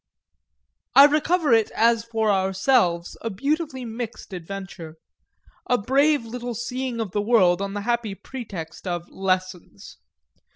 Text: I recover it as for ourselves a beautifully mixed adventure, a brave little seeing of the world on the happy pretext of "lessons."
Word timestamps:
I 0.95 1.03
recover 1.05 1.53
it 1.53 1.69
as 1.75 2.03
for 2.05 2.31
ourselves 2.31 3.15
a 3.21 3.29
beautifully 3.29 3.85
mixed 3.85 4.33
adventure, 4.33 4.95
a 5.67 5.77
brave 5.77 6.25
little 6.25 6.55
seeing 6.55 6.99
of 6.99 7.11
the 7.11 7.21
world 7.21 7.61
on 7.61 7.75
the 7.75 7.81
happy 7.81 8.15
pretext 8.15 8.87
of 8.87 9.07
"lessons." 9.09 9.97